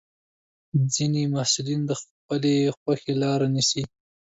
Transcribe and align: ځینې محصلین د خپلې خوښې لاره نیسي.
ځینې 0.93 1.21
محصلین 1.33 1.81
د 1.87 1.91
خپلې 2.01 2.55
خوښې 2.77 3.13
لاره 3.21 3.47
نیسي. 3.55 3.83